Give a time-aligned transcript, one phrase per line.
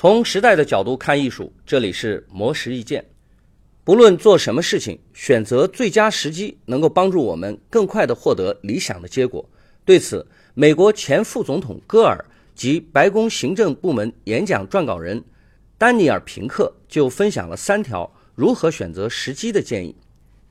[0.00, 3.04] 从时代的角度看艺术，这里是魔石意见。
[3.84, 9.46] 不论做什么事情，选择最佳时机能够帮助我们更快地获得理想的结果。
[9.84, 12.24] 对此，美国前副总统戈尔
[12.54, 15.22] 及白宫行政部门演讲撰稿人
[15.76, 19.94] 丹尼尔·平克就分享了三条如何选择时机的建议。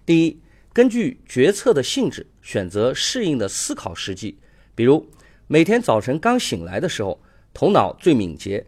[0.05, 0.39] 第一，
[0.71, 4.37] 根据决策的性质选择适应的思考时机，
[4.75, 5.03] 比如
[5.47, 7.19] 每天早晨刚醒来的时候，
[7.51, 8.63] 头脑最敏捷。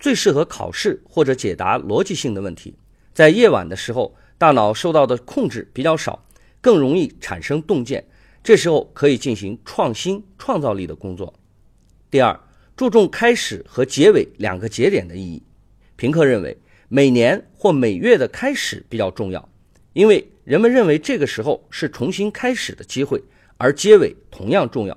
[0.00, 2.74] 最适合考试或者解答逻辑性的问题。
[3.12, 6.24] 在夜晚的时候，大脑受到的控制比较少，
[6.60, 8.04] 更容易产生洞见。
[8.42, 11.34] 这时候可以进行创新、创造力的工作。
[12.10, 12.40] 第二，
[12.74, 15.42] 注重开始和结尾两个节点的意义。
[15.96, 16.56] 平克认为，
[16.88, 19.46] 每年或每月的开始比较重要，
[19.92, 23.22] 因为人们认为这个时候是重新开始的机会，
[23.58, 24.96] 而结尾同样重要，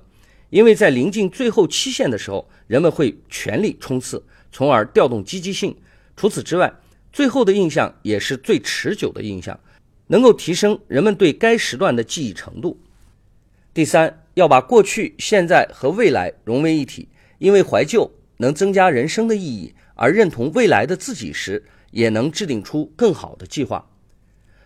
[0.54, 4.24] 因为在临近最后期限的时候，人们会全力冲刺。
[4.52, 5.76] 从而调动积极性。
[6.16, 6.72] 除此之外，
[7.12, 9.60] 最后的印象也是最持久的印象，
[10.06, 12.80] 能够提升人们对该时段的记忆程度。
[13.74, 18.08] 第三，要把过去、现在和未来融为一体，因为怀旧
[18.38, 23.90] 能增加人生的意义，而认同未来的自己时，也能制定出更好的计划。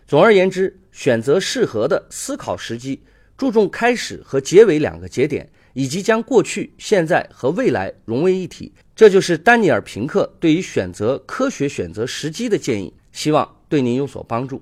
[0.06, 3.00] 总而言之，选择适合的思考时机，
[3.38, 5.48] 注重开始和结尾两个节点。
[5.78, 14.60] 以及将过去、现在和未来融为一体，这就是丹尼尔·平克对于选择科学选择时机的建议，希望对您有所帮助。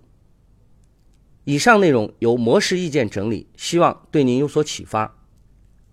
[1.45, 5.17] 以上内容由模式意见整理，希望对您有所启发。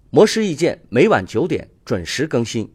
[0.10, 2.70] 模式意见每晚九点准时更新。